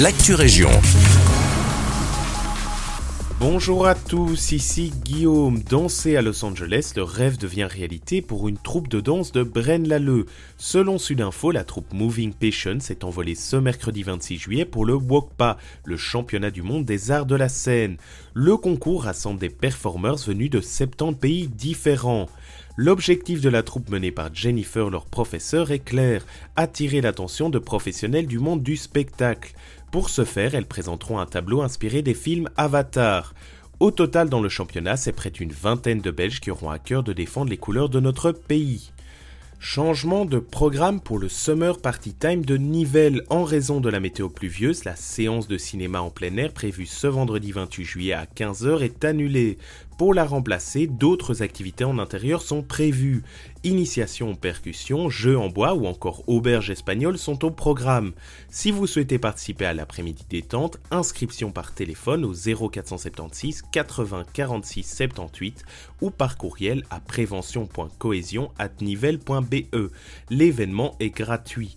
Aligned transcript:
l'actu 0.00 0.34
région. 0.34 0.70
Bonjour 3.38 3.86
à 3.86 3.94
tous, 3.94 4.50
ici 4.50 4.92
Guillaume. 5.04 5.62
Danser 5.62 6.16
à 6.16 6.22
Los 6.22 6.44
Angeles, 6.44 6.94
le 6.96 7.04
rêve 7.04 7.38
devient 7.38 7.68
réalité 7.70 8.20
pour 8.20 8.48
une 8.48 8.58
troupe 8.58 8.88
de 8.88 9.00
danse 9.00 9.30
de 9.30 9.44
Braine-l'Alleud. 9.44 10.26
Selon 10.56 10.98
Sudinfo, 10.98 11.52
la 11.52 11.62
troupe 11.62 11.92
Moving 11.92 12.32
Passion 12.32 12.80
s'est 12.80 13.04
envolée 13.04 13.36
ce 13.36 13.56
mercredi 13.56 14.02
26 14.02 14.38
juillet 14.38 14.64
pour 14.64 14.84
le 14.84 14.94
WOKPA, 14.94 15.58
le 15.84 15.96
championnat 15.96 16.50
du 16.50 16.62
monde 16.62 16.84
des 16.84 17.12
arts 17.12 17.26
de 17.26 17.36
la 17.36 17.48
scène. 17.48 17.96
Le 18.32 18.56
concours 18.56 19.04
rassemble 19.04 19.38
des 19.38 19.50
performers 19.50 20.16
venus 20.16 20.50
de 20.50 20.60
70 20.60 21.14
pays 21.18 21.48
différents. 21.48 22.28
L'objectif 22.76 23.40
de 23.40 23.48
la 23.48 23.62
troupe 23.62 23.88
menée 23.88 24.10
par 24.10 24.34
Jennifer, 24.34 24.90
leur 24.90 25.06
professeur, 25.06 25.70
est 25.70 25.78
clair, 25.78 26.26
attirer 26.56 27.00
l'attention 27.00 27.48
de 27.48 27.60
professionnels 27.60 28.26
du 28.26 28.40
monde 28.40 28.64
du 28.64 28.76
spectacle. 28.76 29.54
Pour 29.92 30.10
ce 30.10 30.24
faire, 30.24 30.56
elles 30.56 30.66
présenteront 30.66 31.20
un 31.20 31.26
tableau 31.26 31.62
inspiré 31.62 32.02
des 32.02 32.14
films 32.14 32.50
Avatar. 32.56 33.32
Au 33.78 33.92
total, 33.92 34.28
dans 34.28 34.40
le 34.40 34.48
championnat, 34.48 34.96
c'est 34.96 35.12
près 35.12 35.30
d'une 35.30 35.52
vingtaine 35.52 36.00
de 36.00 36.10
Belges 36.10 36.40
qui 36.40 36.50
auront 36.50 36.70
à 36.70 36.80
cœur 36.80 37.04
de 37.04 37.12
défendre 37.12 37.50
les 37.50 37.58
couleurs 37.58 37.90
de 37.90 38.00
notre 38.00 38.32
pays. 38.32 38.90
Changement 39.60 40.26
de 40.26 40.40
programme 40.40 41.00
pour 41.00 41.18
le 41.18 41.28
Summer 41.28 41.78
Party 41.80 42.12
Time 42.12 42.44
de 42.44 42.56
Nivelles. 42.56 43.22
En 43.30 43.44
raison 43.44 43.80
de 43.80 43.88
la 43.88 43.98
météo 43.98 44.28
pluvieuse, 44.28 44.84
la 44.84 44.94
séance 44.94 45.48
de 45.48 45.56
cinéma 45.56 46.02
en 46.02 46.10
plein 46.10 46.36
air 46.36 46.52
prévue 46.52 46.86
ce 46.86 47.06
vendredi 47.06 47.52
28 47.52 47.84
juillet 47.84 48.12
à 48.12 48.26
15h 48.26 48.82
est 48.82 49.04
annulée. 49.04 49.58
Pour 49.96 50.12
la 50.12 50.24
remplacer, 50.24 50.88
d'autres 50.88 51.42
activités 51.42 51.84
en 51.84 52.00
intérieur 52.00 52.42
sont 52.42 52.62
prévues. 52.62 53.22
Initiation 53.62 54.34
percussion, 54.34 55.08
jeux 55.08 55.38
en 55.38 55.48
bois 55.48 55.74
ou 55.74 55.86
encore 55.86 56.24
auberge 56.26 56.70
espagnole 56.70 57.16
sont 57.16 57.44
au 57.44 57.52
programme. 57.52 58.12
Si 58.48 58.72
vous 58.72 58.88
souhaitez 58.88 59.20
participer 59.20 59.66
à 59.66 59.72
l'après-midi 59.72 60.24
détente, 60.28 60.80
inscription 60.90 61.52
par 61.52 61.74
téléphone 61.74 62.24
au 62.24 62.34
0476 62.34 63.62
80 63.70 64.24
46 64.32 64.82
78 64.82 65.64
ou 66.00 66.10
par 66.10 66.36
courriel 66.36 66.82
à 66.90 66.98
prévention.cohésion@nivelle.be. 66.98 69.90
L'événement 70.30 70.96
est 70.98 71.10
gratuit. 71.10 71.76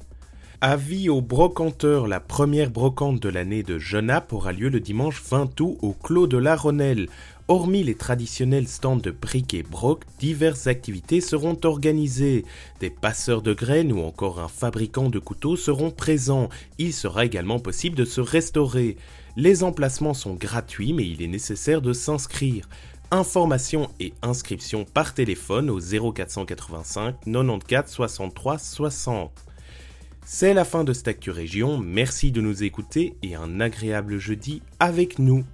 Avis 0.62 1.08
aux 1.08 1.22
brocanteurs, 1.22 2.08
la 2.08 2.20
première 2.20 2.72
brocante 2.72 3.22
de 3.22 3.30
l'année 3.30 3.62
de 3.62 3.78
Genappe 3.78 4.34
aura 4.34 4.54
lieu 4.54 4.70
le 4.70 4.80
dimanche 4.80 5.22
20 5.22 5.62
août 5.62 5.78
au 5.84 5.94
Clos 5.94 6.26
de 6.26 6.38
la 6.38 6.56
Ronnelle. 6.56 7.10
Hormis 7.48 7.84
les 7.84 7.94
traditionnels 7.94 8.68
stands 8.68 8.96
de 8.96 9.12
briques 9.12 9.54
et 9.54 9.62
broc, 9.62 10.02
diverses 10.18 10.66
activités 10.66 11.22
seront 11.22 11.60
organisées. 11.64 12.44
Des 12.80 12.90
passeurs 12.90 13.44
de 13.44 13.54
graines 13.54 13.92
ou 13.92 14.02
encore 14.02 14.40
un 14.40 14.48
fabricant 14.48 15.12
de 15.12 15.20
couteaux 15.20 15.58
seront 15.58 15.92
présents. 15.92 16.50
Il 16.80 16.92
sera 16.92 17.24
également 17.24 17.60
possible 17.60 17.96
de 17.96 18.06
se 18.06 18.20
restaurer. 18.20 18.98
Les 19.36 19.64
emplacements 19.64 20.16
sont 20.16 20.34
gratuits 20.34 20.92
mais 20.92 21.08
il 21.08 21.22
est 21.22 21.28
nécessaire 21.28 21.84
de 21.84 21.94
s'inscrire. 21.94 22.68
Informations 23.12 23.92
et 24.00 24.12
inscriptions 24.24 24.86
par 24.86 25.14
téléphone 25.14 25.70
au 25.70 25.80
0485 25.80 27.16
94 27.26 27.92
63 27.92 28.58
60. 28.58 29.32
C'est 30.30 30.54
la 30.54 30.66
fin 30.66 30.84
de 30.84 30.92
cette 30.92 31.08
merci 31.78 32.34
de 32.34 32.42
nous 32.42 32.62
écouter 32.62 33.16
et 33.24 33.36
un 33.36 33.62
agréable 33.62 34.18
jeudi 34.18 34.62
avec 34.78 35.20
nous. 35.20 35.46